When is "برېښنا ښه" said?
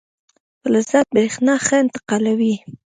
1.13-1.75